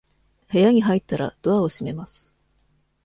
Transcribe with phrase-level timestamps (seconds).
[0.51, 2.35] 部屋に入ったら、ドアを閉めます。